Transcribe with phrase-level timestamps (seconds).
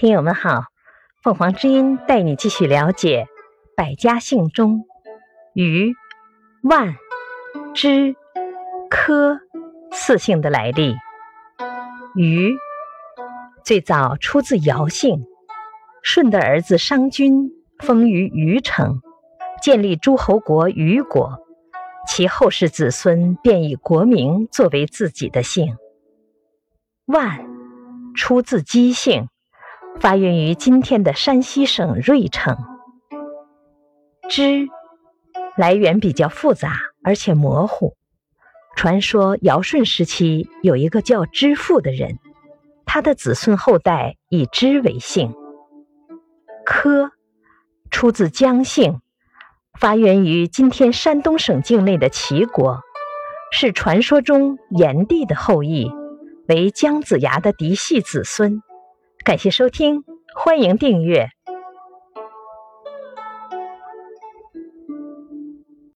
[0.00, 0.62] 听友们好，
[1.22, 3.26] 凤凰之音带你继续了解
[3.76, 4.86] 百家姓中
[5.52, 5.92] 于、
[6.62, 6.96] 万、
[7.74, 8.16] 之、
[8.88, 9.38] 科
[9.92, 10.96] 四姓的来历。
[12.16, 12.56] 于
[13.62, 15.26] 最早出自尧姓，
[16.02, 19.02] 舜的儿子商均封于虞城，
[19.60, 21.40] 建立诸侯国虞国，
[22.06, 25.76] 其后世子孙便以国名作为自己的姓。
[27.04, 27.44] 万
[28.14, 29.28] 出自姬姓。
[30.00, 32.56] 发源于今天的山西省芮城。
[34.30, 34.66] 支
[35.58, 36.72] 来源比较复杂，
[37.04, 37.96] 而且模糊。
[38.74, 42.18] 传说尧舜时期有一个叫支父的人，
[42.86, 45.34] 他的子孙后代以支为姓。
[46.64, 47.10] 柯
[47.90, 49.00] 出自姜姓，
[49.78, 52.80] 发源于今天山东省境内的齐国，
[53.52, 55.90] 是传说中炎帝的后裔，
[56.48, 58.62] 为姜子牙的嫡系子孙。
[59.30, 60.02] 感谢收听，
[60.34, 61.28] 欢迎订阅。